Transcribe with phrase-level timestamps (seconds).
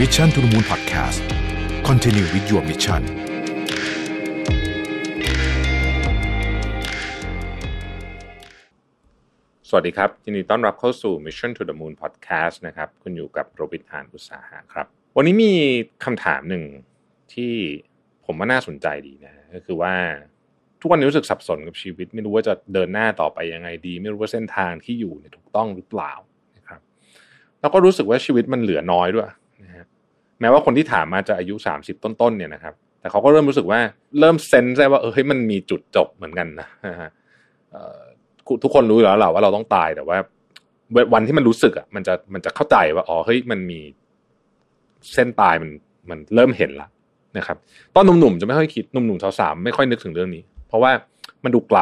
[0.00, 1.20] Mission to the Moon Podcast
[1.88, 3.02] Continue with your mission
[9.68, 14.86] สวัสดีครับยินดีต้อนรับเข้าสู่ Mission to the Moon Podcast นะครับ คุณอยู่กับโรบิทานอุตสาหะครับ
[15.16, 15.52] วันนี้มี
[16.04, 16.64] คำถามหนึ่ง
[17.34, 17.52] ที่
[18.26, 19.94] ผมว่าน่าสนใจดีนะ ก็คือว่า
[20.80, 26.12] ทุกวันนี้รู้สึกสับสนกับชีวิต ไม่รู้ว่าจะเดินหน้าต่อไปยังไงดี ไม่รู้ว่าเส้นทางที่อยู่เนี่ยถูกต้องหรือเปล่า
[26.56, 26.80] นะครับ
[27.60, 29.30] แล้วก็รู้สึกว่าชีวิตมันเหลือน้อยด้วย
[30.44, 33.80] ม้ว่าคนที่ถามมาจะอายุ 30 ต้นๆเนี่ยนะครับ แต่เขาก็เริ่มรู้สึกว่า
[34.20, 36.68] เริ่มเซนส์ได้ว่าเออเฮ้ยมันมีจุดจบเหมือนกันนะ
[37.00, 37.10] ฮะ
[38.62, 40.16] ทุกคนรู้อยู่แล้วแหละว่าเราต้องตายแต่ว่า
[41.14, 43.80] วันที่มันรู้สึกอะมันจะมันจะเข้าใจว่าอ๋อเฮ้ยมันมี
[45.14, 45.70] เส้นตายมัน
[46.10, 46.88] มันเริ่มเห็นละ
[47.38, 47.56] นะครับ
[47.94, 50.90] ตอนหนุ่มๆจะไม่ค่อยคิดหนุ่มๆสาวๆไม่ค่อยนึกถึงเรื่องนี้ เพราะว่า
[51.44, 51.80] มันดูไกล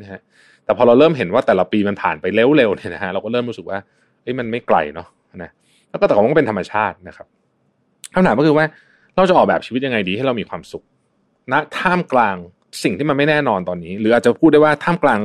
[0.00, 0.20] นะฮะ
[0.64, 3.78] แต่พอเราเริ่มเห็นว่าแต่ละปีมันผ่านไปเร็วๆเนี่ยนะฮะเราก็เริ่มรู้สึกว่า
[4.22, 5.08] เฮ้ยมันไม่ไกลเนาะ
[5.42, 5.50] นะ
[5.90, 7.26] แล้วก็แต่ของมันก็เป็นธรรมชาตินะครับ
[8.14, 8.66] คำถามก็คือว่า
[9.16, 10.84] เราจะออกแบบชีวิตยังไงดีให้เรามีความสุข
[11.52, 12.36] ณท่ามกลาง
[12.82, 15.20] สิ่งที่มันไม่แน่นอนตอนนี้ หรืออาจจะพูดได้ว่าท่ามกลาง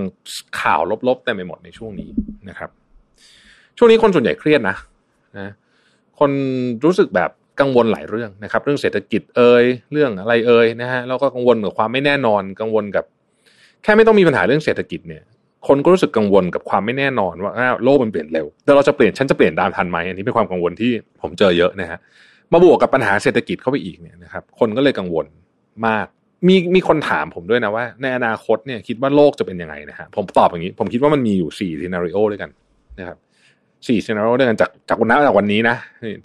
[0.62, 2.10] ข่าวลบๆเต็มไปหมดในช่วงนี้
[2.50, 2.70] นะครับ
[3.78, 4.76] ช่วงนี้คนส่วนใหญ่เครียดนะ
[5.40, 5.52] นะ
[6.20, 6.32] คน
[6.86, 7.32] รู้สึกแบบ
[7.62, 13.06] กังวลหลายเรื่องนะครับ เรื่องเศรษฐกิจเอ่ยเรื่องอะไรเอ่ยนะฮะแล้วก็กังวลกับความไม่แน่นอน กังวลกับ
[13.84, 15.24] แค่ไม่ต้องมีปัญหาเรื่องเศรษฐกิจเนี่ย
[15.68, 17.52] คนก็รู้สึกกังวลกับความไม่แน่นอนว่า
[17.84, 22.00] โลกมันเปลี่ยนเร็วแต่เราจะเปลี่ยนฉันจะเปลี่ยนตามทันไหมอันนี้เป็นความกังวลที่ผมเจอเยอะนะฮะ
[22.54, 25.26] มาบวกกับปัญหาเศรษฐกิจเข้าไปอีกเนี่ยนะครับคนก็เลยกังวล
[25.88, 26.08] มาก
[26.48, 32.50] มีมีคนถามผมด้วยนะว่าในอนาคตเนี่ยคิดว่าโลกจะเป็นยังไงนะฮะผมตอบอย่างนี้ ผมคิดว่ามันมีอยู่สี่ซีนารีโอด้วยกัน
[33.00, 33.18] นะครับ
[33.88, 35.76] สี่ซีนารีโอด้วยกันจากจากวันนั้นจากวันนี้นะ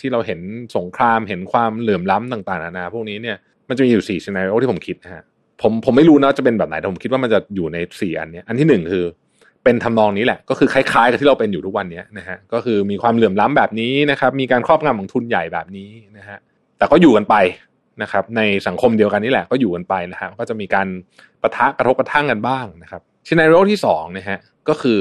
[0.01, 0.41] ที่เราเห็น
[0.77, 3.37] สงครามเห็นความเหลื่อมล้ำต่างๆนานาพวกนี้เนี่ย
[3.69, 5.23] มันจะมีอยู่สี่ซีนารีโอที่ผมคิดนะฮะ
[5.62, 9.05] ผมผมไม่รู้นะจะเป็นแบบไหนแต่ผมคิดว่ามันจะอยู่ในสี่อันนี้อันที่หนึ่งคือ
[9.69, 16.39] เป็นทำนองนี้แหละ ก็คือคล้ายๆกับที่เราเป็นอยู่ทุกวันนี้นะฮะก็คือมีความเหลื่อมล้ำแบบนี้นะครับ มีการครอบงำของทุนใหญ่แบบนี้นะฮะ
[16.79, 17.35] แต่ก็อยู่กันไป
[18.03, 20.87] นะครับ ในสังคมเดียวกันนี่แหละก็อยู่กันไปนะฮะก็จะมีการ
[21.43, 25.01] ประทะกระทบกระทั่งกันบ้างนะครับซีนารีโอที่สองนะฮะก็คือ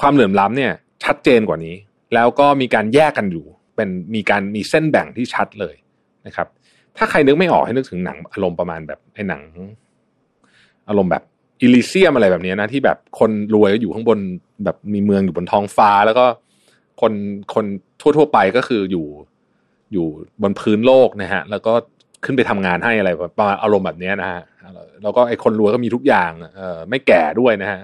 [0.00, 0.72] ความเหลื่อมล้ำเนี่ย
[1.04, 1.74] ชัดเจนกว่านี้
[2.14, 3.44] แล้วก็มีการแยกกันอยู่
[3.76, 5.74] เป็นมีการมีเส้นแบ่งที่ชัดเลย
[6.26, 6.48] นะครับ
[6.96, 9.42] ถ้าใครนึกไม่ออกให้นึกถึงหนังอารมณ์ประมาณแบบไอ้หนัง
[10.88, 11.22] อารมณ์แบบ
[11.62, 14.18] อิลิเซียมอะไรแบบนี้นะ ที่แบบคนรวยก็อยู่ข้างบน
[14.64, 16.24] แบบมีเมืองอยู่บนท้องฟ้า แล้วก็
[17.00, 17.12] คน
[17.54, 17.64] คน
[18.00, 19.06] ทั่ว ๆ ไปก็คืออยู่
[19.92, 20.06] อยู่
[20.42, 21.72] บนพื้นโลกนะฮะ แล้วก็
[22.24, 24.42] ขึ้นไปทำงานให้อะไรประมาณอารมณ์แบบนี้นะฮะ
[25.02, 27.80] แล้วก็ไอ้คนรวยก็มีทุกอย่างเออไม่แก่ด้วยนะฮะ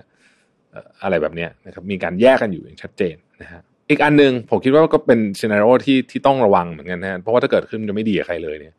[1.03, 3.61] อะไรแบบนี้นะครับ มีการแยกกันอยู่อย่างชัดเจนนะฮะ
[3.91, 8.75] อีกอันหนึ่งผมคิดว่าก็เป็นซีนารีโอที่ที่ต้องระวังเหมือนกันนะเพราะว่าถ้าเกิดขึ้นจะไม่ดีกับใครเลยเนี่ย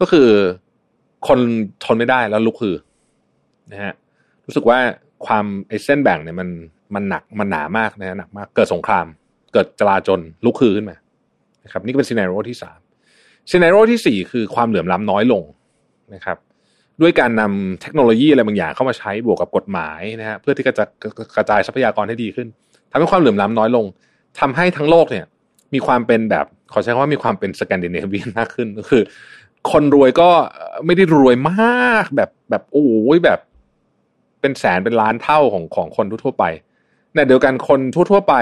[0.00, 0.28] ก็คือ
[1.28, 1.38] คน
[1.84, 2.76] ทนไม่ได้แล้วลุกคือ
[3.72, 3.94] นะฮะ
[4.46, 4.78] รู้สึกว่า
[5.26, 6.48] ความไอ้เส้นแบ่งเนี่ยมัน
[6.94, 9.06] มันหนักมันหนามากนะหนักมาก เกิดสงคราม
[9.52, 10.96] เกิดจลาจลลุกคือขึ้นมา
[11.64, 12.78] นะครับ นี่ก็เป็นซีนารีโอที่สาม
[13.50, 15.42] ซีนารีโอที่สี่คือความเหลื่อมล้ำน้อยลง
[16.14, 16.38] นะครับ
[17.00, 20.84] ด้วยการนำเทคโนโลยีอะไรบางอย่างเข้ามาใช้บวกกับกฎหมายนะฮะเพื่อที่จะ
[21.36, 22.48] กระจายทรัพยากรให้ดีขึ้น
[22.90, 23.84] ทำให้ความเหลื่อมล้ำน้อยลง
[24.40, 25.24] ทำให้ทั้งโลกเนี่ย
[25.74, 29.02] มีความเป็นแบบขอใช้คำว่ามีความเป็นสแกนดิเนเวียนมากขึ้นก็คือ
[29.70, 30.30] คนรวยก็
[30.86, 33.38] ไม่ได้รวยมากแบบแบบโอ้ยแบบ
[34.44, 36.44] เป็นแสนเป็นล้านเท่าของของคนทั่วไป
[37.14, 38.34] ในเดียวกันคนทั่วๆไป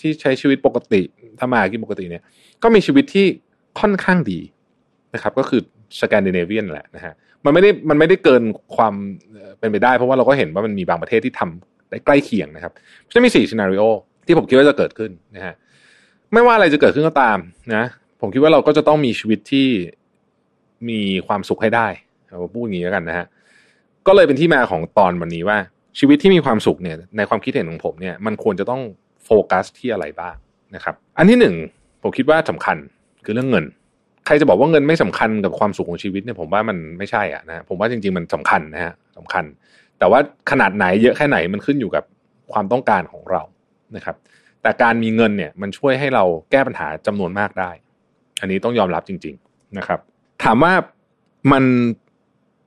[0.00, 1.02] ที่ใช้ชีวิตปกติ
[1.40, 2.22] ทำมาหากินปกติเนี่ย
[2.62, 3.26] ก็มีชีวิตที่
[3.80, 4.40] ค่อนข้างดี
[5.14, 5.60] นะครับ ก็คือ
[6.00, 7.12] สแกนดิเนเวียนแหละนะฮะ
[7.44, 8.42] มันไม่ได้มันไม่ได้เกิน
[8.76, 8.94] ความ
[9.58, 12.72] เป็นไปได้ เพราะว่าเราก็เห็นว่ามันมีบางประเทศที่ทำได้ใกล้เคียงนะครับ
[13.14, 13.82] จะมีสี่ซีนารีโอ
[14.26, 15.54] ที่ผมคิดว่าจะเกิดขึ้นนะฮะ
[16.32, 17.38] ไม่ว่าอะไรจะเกิดขึ้นก็ตาม
[17.74, 17.84] นะ
[18.20, 19.68] ผมคิดว่าเราก็จะต้องมีชีวิตที่
[20.88, 21.86] มีความสุขให้ได้
[22.30, 23.26] เราพูดอย่างนี้แล้วกันนะฮะ
[24.06, 25.58] ก็เลยเป็นที่มาของตอนวันนี้ว่า
[25.98, 28.82] ชีวิตที่มีความสุขเนี่ยในความคิดเห็นของผมเนี่ยมันควรจะต้อง
[29.24, 30.34] โฟกัสที่อะไรบ้าง
[30.74, 31.54] นะครับ อันที่หนึ่ง
[32.02, 32.76] ผมคิดว่าสำคัญ
[33.24, 33.64] คือเรื่องเงิน
[34.26, 39.44] ใครจะบอกว่าเงินไม่สำคัญกับความสุขของชีวิตเนี่ยผมว่ามันไม่ใช่อะนะผมว่าจริง ๆมันสำคัญนะฮะสำคัญ
[39.98, 40.20] แต่ว่า
[40.50, 42.04] ขนาดไหนเยอะแค่ไหนมันขึ้นอยู่กับ
[42.52, 43.42] ความต้องการของเรา
[43.96, 44.16] นะครับ
[44.62, 47.70] แต่การมีเงินเนี่ยมันช่วยให้เราแก้ปัญหาจำนวนมากได้
[48.40, 50.00] อันนี้ต้องยอมรับจริง ๆนะครับ
[50.44, 50.72] ถามว่า
[51.52, 51.64] มัน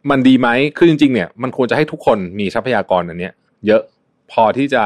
[0.09, 3.33] มันดีไหมคือจริง ๆ เนี่ย มันควรจะให้ทุกคนมีทรัพยากรอันเนี้ย
[3.67, 3.81] เยอะ
[4.31, 4.83] พอที่จะ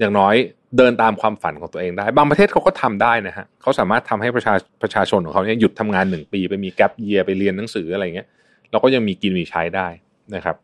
[0.00, 0.34] อย่างน้อย
[0.76, 8.28] เดินตามความฝันของตัวเองได้ บางประเทศเขาก็ทำได้นะฮะเขาสามารถทำให้ประชาประชาชนของเขาเนี่ยหยุดทำงานหนึ่งปีไปมีแกลบเยียไปเรียนหนังสืออะไรเงี้ย
[8.70, 9.88] เราก็ยังมีกินมีใช้ได้
[10.34, 10.56] นะครับ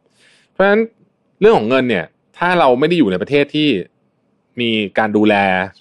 [0.52, 0.80] เพราะฉะนั้น
[1.40, 2.04] เรื่องของเงินเนี่ย
[2.38, 3.68] ถ้าเราไม่ได้อยู่ในประเทศที่
[4.60, 5.34] มีการดูแล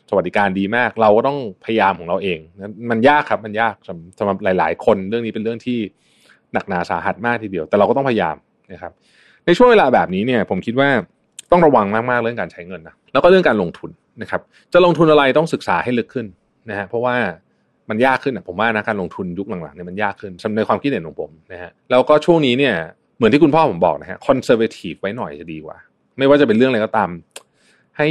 [0.09, 2.39] สวัสดิการดีมาก เราก็ต้องพยายามของเราเอง
[2.89, 3.75] มันยากครับมันยาก
[4.17, 5.79] สำหรับหลาย ๆ คนเรื่องนี้เป็นเรื่องที่
[6.55, 8.35] หนักหนาสาหัสมากทีเดียว แต่เราก็ต้องพยายาม
[8.73, 8.91] นะครับ
[9.45, 10.89] ในช่วงเวลาแบบนี้เนี่ย ผมคิดว่า
[11.51, 13.91] ต้องระวังมากๆเรื่องการใช้เงินนะแล้วก็เรื่องการลงทุน
[14.21, 14.41] นะครับ
[14.73, 16.25] จะลงทุนอะไรต้องศึกษาให้ลึกขึ้น
[16.69, 17.15] นะฮะเพราะว่า
[17.89, 22.75] มันยากขึ้นอะผมว่านะการลงทุนยุคหลังๆเนี่ยมันยากขึ้นในความคิดเห็นของผมนะฮะแล้วก็ช่วงนี้เนี่ย
[23.17, 25.77] เหมือนที่คุณพ่อผมบอกนะฮะคอนเซอร์เวทีฟไว้หน่อยจะดีกว่า
[26.17, 27.09] ไม่ว่าจะเป็นเรื่องอะไรก็ตาม
[27.97, 28.07] ให้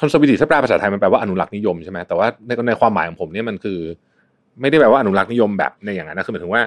[0.00, 3.78] คอนเซอร์เวทีฟถ้าแปลภาษาไทยมันแปลว่าอนุรักษ์นิยมใช่ไหมแต่ว่าในในความหมายของผมเนี่ยมันคือ
[4.60, 6.62] ไม่ได้แปลว่าอนุรักษ์นิยมแบบในอย่างนั้นนะคือหมายถึงว่า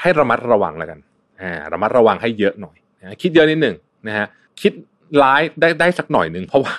[0.00, 0.98] ให้ระมัดระวังแล้วกัน
[1.40, 4.26] อ่าระมัดระวังให้เยอะหน่อยนะคิดเยอะนิดหนึ่งนะฮะ
[4.60, 4.72] คิด
[5.22, 6.72] ร้ายได้ได้สักหน่อยหนึ่งเพราะว่า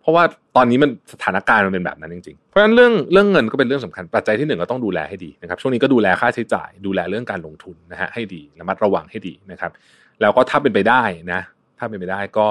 [0.00, 0.24] เพราะว่า
[0.56, 9.70] ตอนนี้มันสถานการณ์มันเป็นแบบนั้นจริงๆ เพราะฉะนั้นเรื่องเรื่องเงินก็เป็นเรื่องสำคัญปัจจัยที่หนึ่งก็ต้องดูแลให้ดีนะครับช่วงนี้ก็ดูแลค่าใช้จ่าย ดูแลเรื่องการลงทุนนะฮะให้ดีระมัดระวังให้ดีนะครับ
[10.20, 11.02] แล้วก็ถ้าเป็นไปได้
[11.32, 11.40] นะ
[11.78, 12.46] ถ้าเป็นไปได้ก็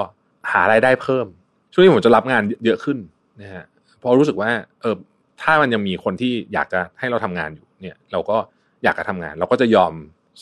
[0.52, 1.26] หารายได้เพิ่ม
[1.72, 2.98] ช่วงนี้ผมจะรับงานเยอะขึ้น
[3.42, 3.64] นะฮะ
[3.98, 4.94] เพราะรู้สึกว่าเออ
[5.42, 8.36] ถ้ามันยังมีคนที่อยากจะให้เราทำงานอยู่เนี่ย เราก็
[8.84, 9.92] อยากจะทำงาน เราก็จะยอม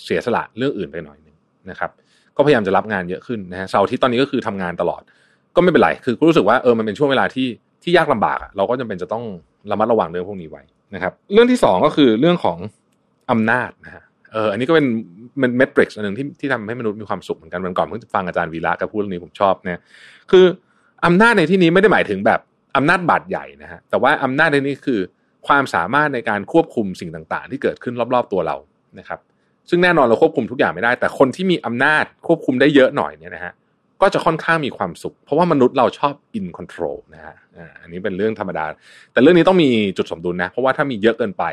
[0.04, 1.36] เสียสละเรื่องอื่นไปหน่อยนึง
[1.70, 1.90] นะครับ
[2.36, 5.02] ก็พยายามจะรับงานเยอะขึ้นนะฮะเสาร์ที่ตอนนี้ก็คือทำงานตลอด
[5.56, 7.48] ก็ไม่เป็นไรคือรู้สึกว่าเออมันเป็นช่วงเวลาที่
[7.82, 9.24] ที่ยากลำบากเราก็จำเป็นจะต้อง
[9.70, 10.62] ระมัดระวังเรื่องพวกนี้ไว้
[10.94, 12.58] นะครับ เรื่องที่สองก็คือเรื่องของ
[13.30, 14.02] อำนาจนะฮะ
[14.32, 14.86] เอออันนี้ก็เป็น
[15.40, 19.80] มันเมทริกซ์อันหนึ่งที่ที่ทำให้มนุษย์มีความสุขเหมือนกันวันก่อนเพิ่งฟังอาจารย์วีระกับพูดเรื่องนี้ผมชอบนะ
[20.30, 20.44] คือ
[21.06, 22.40] อำนาจในที่นี้ไม่ได้หมายถึงแบบ
[22.76, 25.00] อำนาจบาดใหญ่นะฮะแต่ว่าอำนาจในนี้คือ
[25.48, 28.56] ความสามารถในการควบคุมสิ่งต่างๆ ที่เกิดขึ้นรอบๆตัวเรา
[28.98, 29.20] นะครับ
[29.70, 33.52] ซึ่งแน่นอนเราควบคุมทุกอย่างไม่ได้ แต่คนที่มีอำนาจควบคุมได้เยอะหน่อยเนี่ยนะฮะ
[34.00, 37.34] ก็จะค่อนข้างมีความสุข เพราะว่ามนุษย์เราชอบ in control นะฮะ
[37.82, 38.64] อันนี้เป็นเรื่องธรรมดา
[39.12, 41.44] แต่เรื่องนี้ต้องมีจุดสมดุลนะ เพราะว่าถ้ามีเยอะเกินไป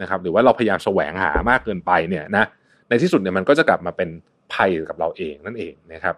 [0.00, 2.44] นะครับ หรือว่าเราพยายามแสวงหามากเกินไปเนี่ยนะ
[2.88, 4.08] ในที่สุดเนี่ยมันก็จะกลับมาเป็น
[4.52, 6.16] ภัยกับเราเองนั่นเองนะครับ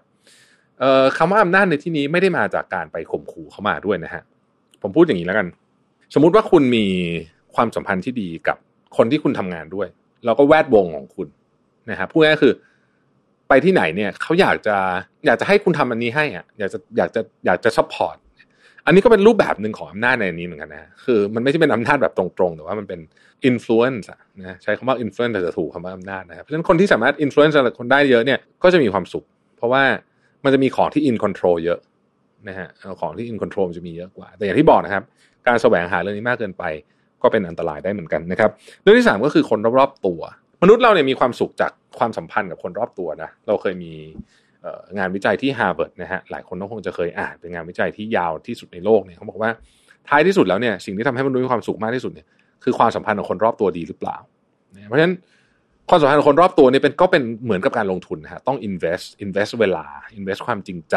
[1.17, 4.23] คำว่าอำนาจในที่นี้ไม่ได้มาจากการไปข่มขู่เขามาด้วยนะฮะ
[4.83, 5.47] ผมพูดอย่างนี้แล้วกัน
[6.15, 6.87] สมมุติว่าคุณมี
[7.55, 8.57] ความสัมพันธ์ที่ดีกับ
[8.97, 9.89] คนที่คุณทำงานด้วย
[10.25, 11.29] แล้วก็แวดวงของคุณ
[11.91, 12.53] นะครับพูดง่ายๆคือ
[13.49, 14.77] ไปที่ไหนเนี่ยเขาอยากจะ
[15.27, 18.17] อยากจะให้คุณทำอันนี้ให้อะอยากจะอยากจะอยากจะ support
[18.87, 23.01] อันนี้ก็เป็นรูปแบบหนึ่งของอำนาจในนี้เหมือนกันนะ คือมันไม่ใช่เป็นอำนาจแบบตรงๆ แต่ว่ามันเป็น
[23.45, 29.25] influence นะใช้คำว่า influence จะถูกคำว่าอำนาจนะครับ เพราะฉะนั้นคนที่สามารถ influence คนได้เยอะเนี่ย ก็จะมีความสุข
[29.57, 29.83] เพราะว่า
[30.45, 31.79] มันจะมีของที่ in control เยอะ
[32.49, 32.69] นะฮะ
[33.01, 35.03] ของที่ in control จะมีเยอะกว่า แต่อย่างที่บอกนะครับ
[35.47, 36.65] การแสวงหาเรื่องนี้มากเกินไป
[37.23, 38.51] ก็เป็นอันตรายได้เหมือนกันนะครับ
[38.83, 40.21] เรื่องที่สามก็คือคนรอบๆตัว
[40.63, 43.93] มนุษย์เราเนี่ยมีความสุขจากความสัมพันธ์กับคนรอบตัวนะเราเคยมี
[44.99, 49.51] งานวิจัยที่ฮาร์วาร์ดนะฮะหลายคนต้องคงจะเคยอ่านเป็นงานวิจัยที่ยาวที่สุดในโลกเนี่ยเขาบอกว่า
[50.09, 52.27] ท้ายที่สุดแล้วเนี่ยสิ่งที่ทำให้มนุษย์มีความสุขมากที่สุดเนี่ย
[52.65, 54.17] คือความสัมพันธ์ของคนรอบตัวดีหรือเปล่า
[54.89, 55.15] เพราะฉะนั้น
[55.89, 59.85] ความสัมพันธ์ของคนรอบตัวนี่เป็นก็เป็นเหมือนกับการลงทุนนะฮะต้อง invest invest เวลา
[60.19, 60.97] invest ความจริงใจ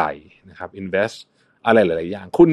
[0.50, 1.16] นะครับ invest
[1.66, 2.50] อะไรหลาย ๆ อย่าง คุณ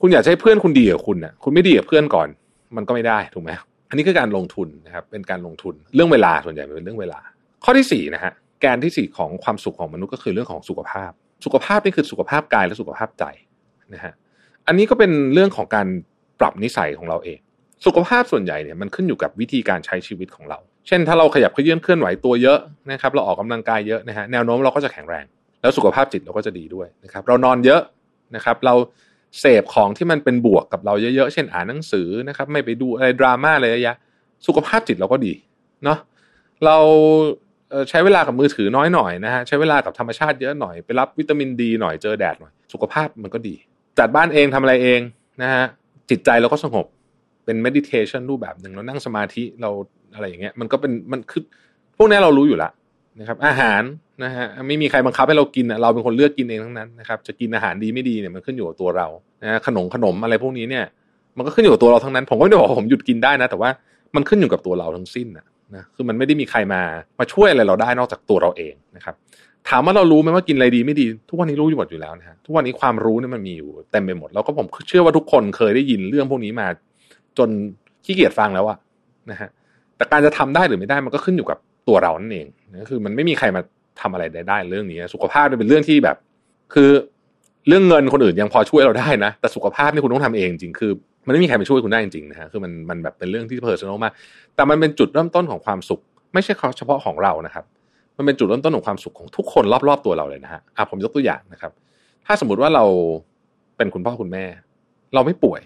[0.00, 2.28] คุณอยากให้เพื่อนคุณดีกับคุณน่ะคุณไม่ดีกับเพื่อนก่อน
[2.76, 3.50] มันก็ไม่ได้ถูกไหม
[3.88, 7.20] อันนี้คือการลงทุนนะครับเป็นการลงทุนเรื่องเวลาส่วนใหญ่เป็นเรื่องเวลา
[7.64, 11.10] ข้อที่สี่นะฮะแกนที่สี่ของความสุขของมนุษย์ก็คือเรื่องของสุขภาพ
[11.44, 13.24] สุขภาพนี่คือสุขภาพกายและสุขภาพใจ
[13.94, 14.12] นะฮะ
[14.66, 15.86] อันนี้ก็เป็นเรื่องของการ
[16.40, 17.38] ปรับนิสัยของเราเอง
[17.86, 22.58] สุขภาพส่วนใหญ่เนี่ยมันขึ้นอยู่กับวิธีการใช้ชีวิตของเรา เช่นถ้าเราขยับขยื่นเคลื่อนไหวตัวเยอะ
[22.92, 25.24] นะครับ เราออกกำลังกายเยอะนะฮะแนวโน้มเราก็จะแข็งแรง
[25.60, 27.80] แล้วสุขภาพจิตเราก็จะดีด้วยนะครับ เรานอนเยอะ
[28.36, 28.74] นะครับ เรา
[29.40, 33.96] เสพของที่มันเป็นบวกกับเราเยอะๆเช่นอ่านหนังสือนะครับ ไม่ไปดูอะไรดราม่าอะไรเยอะ
[34.46, 35.32] สุขภาพจิตเราก็ดี
[35.84, 35.98] เนาะ
[36.64, 36.76] เรา
[37.90, 43.54] ใช้เวลากับมือถือน้อยหน่อยนะฮะใช้เวลากับธรรมชาติเยอะหน่อยไปรับวิตามินดีหน่อยเจอแดดหน่อย สุขภาพมันก็ดี
[43.98, 45.00] จัดบ้านเองทำอะไรเอง
[45.42, 45.64] นะฮะ
[46.10, 46.86] จิตใจเราก็สงบ
[47.44, 49.70] เป็นเมดิเทชันรูปแบบหนึ่งเรานั่งสมาธิเรา
[50.14, 51.42] อะไรอย่างเงี้ย มันก็เป็นมันคือ
[51.96, 52.72] พวกนี้เรารู้อยู่แล้ว
[53.20, 53.82] นะครับ อาหาร
[54.24, 59.06] นะฮะไม่มีใครบังคับให้เรากินเราเป็นคนเลือกกินเองทั้งนั้นนะครับ จะกินอาหารดีไม่ดีเนี่ยมันขึ้นอยู่กับตัวเรา
[59.42, 60.84] นะขนมขนมอะไรพวกนี้เนี่ย
[61.36, 63.70] มันก็ขึ้นอยู่กับตัวเราทั้งนั้น ผมก็ไม่ได้บอกผมหยุดกินได้นะ แต่ว่า
[64.14, 66.82] มันขึ้นอยู่กับตัวเราทั้งสิ้นนะนะคือมันไม่ได้มีใครมา
[67.18, 69.14] มาช่วยอะไรเราได้นอกจากตัวเราเองนะครับ
[69.68, 76.66] ถามว่าเรารู้ไหมว่ากินอะไรดีไม่ดี ทุกวันนี้รู้อยู่หมดอยู่แล้วนะฮะทุกวันนี้ความรู้เนี่ยมันมีอยู่เต็มไปหมดแล้วก็ผมเชื่อว่าทุกคนเคยได้ยินเรื่องพวกนี้มา
[77.38, 77.50] จน
[78.04, 78.78] ขี้เกียจฟังแล้วอะ
[79.30, 79.48] นะฮะ
[79.96, 83.60] แต่การจะทำได้หรือไม่ได้มันก็ขึ้นอยู่กับตัวเรานั่นเองนะคือมันไม่มีใครมา
[84.00, 86.16] ทำอะไรได้ได้เรื่องนี้ สุขภาพเป็นเรื่องที่แบบ
[86.74, 86.90] คือ
[87.68, 90.92] เรื่องเงินคนอื่นยังพอช่วยเราได้นะ แต่สุขภาพนี่คุณต้องทำเองจริงคือ
[91.26, 94.12] มันไม่มีใครมาช่วยคุณได้จริงๆนะฮะคือมันมันแบบเป็นเรื่องที่เพอร์ซันอลมาก
[94.54, 96.00] แต่มันเป็นจุดเริ่มต้นของความสุข
[96.34, 97.64] ไม่ใช่เฉพาะของเรานะครับ
[98.16, 101.72] มันเป็นจุดเริ่มต้นของความสุขของทุกคนรอบๆตัวเราเลยนะฮะอะผมยกตัวอย่างนะครับ
[102.26, 102.84] ถ้าสมมติว่าเรา
[103.76, 104.44] เป็นคุณพ่อคุณแม่
[105.14, 105.60] เราไม่ป่วย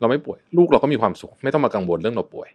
[0.00, 2.48] เราไม่ป่วย ลูกเราก็มีความสุข ไม่ต้องมากังวลเรื่องเราป่วย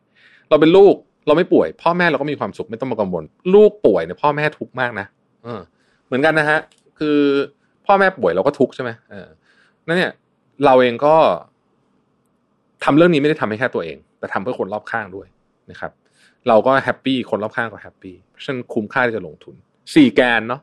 [0.50, 0.96] เราเป็นลูก
[1.28, 3.24] เราไม่ป่วย พ่อแม่เราก็มีความสุขไม่ต้องมากังวล
[3.54, 5.06] ลูกป่วยเนี่ยพ่อแม่ทุกข์มากนะ
[5.44, 5.62] เออ
[6.06, 6.60] เหมือนกันนะฮะ
[7.00, 7.18] คือ
[7.86, 9.28] พ่อแม่ป่วยเราก็ทุกข์ใช่ไหมเออ
[9.88, 10.12] นั่นเนี่ย
[10.66, 11.16] เราเองก็
[12.84, 15.28] ทำเรื่องนี้ไม่ได้ทำให้แค่ตัวเอง แต่ทำเพื่อคนรอบข้างด้วย
[15.72, 15.92] นะครับ
[16.48, 19.56] เราก็ happy คนรอบข้างก็ happy เพราะฉะนั้นคุ้มค่าที่จะลงทุน
[19.96, 20.62] สี่แกนเนาะ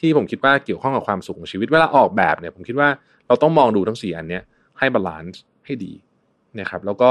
[0.00, 2.88] ที่ผมคิดว่าเกี่ยวข้องกับความสุขของชีวิตเวลาออกแบบเนี่ย ผมคิดว่า
[3.26, 4.42] เราต้องมองดูทั้งสี่อันเนี้ย
[4.78, 5.92] ให้ balance ให้ดี
[6.58, 7.10] นะครับแล้วก็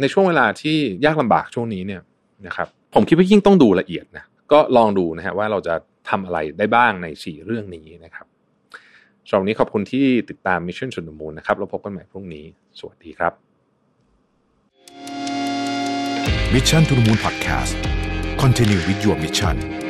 [0.00, 2.02] ในช่วงเวลาที่ยากลำบากช่วงนี้เนี่ย
[2.46, 5.74] นะครับผมคิดว่ายิ่งต้องดูละเอียดนะก็ลองดูนะฮะว่าเราจะ
[6.08, 8.26] ทำอะไรได้บ้างใน 4 เรื่องนี้นะครับ
[9.28, 12.44] สำหรับวันนี้ขอบคุณที่ติดตาม Mission to the Moon นะครับเราพบกันใหม่พรุ่งนี้
[12.78, 13.32] สวัสดีครับ
[16.54, 17.74] Mission to the Moon Podcast
[18.42, 19.83] Continue with your mission